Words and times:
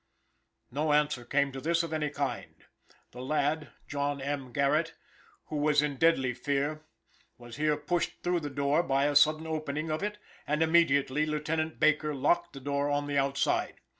No 0.71 0.93
answer 0.93 1.23
came 1.23 1.51
to 1.51 1.61
this 1.61 1.83
of 1.83 1.93
any 1.93 2.09
kind. 2.09 2.55
The 3.11 3.21
lad, 3.21 3.69
John 3.87 4.19
M. 4.19 4.51
Garrett, 4.51 4.95
who 5.49 5.57
was 5.57 5.83
in 5.83 5.97
deadly 5.97 6.33
fear, 6.33 6.81
was 7.37 7.57
here 7.57 7.77
pushed 7.77 8.23
through 8.23 8.39
the 8.39 8.49
door 8.49 8.81
by 8.81 9.05
a 9.05 9.15
sudden 9.15 9.45
opening 9.45 9.91
of 9.91 10.01
it, 10.01 10.17
and 10.47 10.63
immediately 10.63 11.27
Lieutenant 11.27 11.79
Baker 11.79 12.15
locked 12.15 12.53
the 12.53 12.59
door 12.59 12.89
on 12.89 13.05
the 13.05 13.19
outside. 13.19 13.75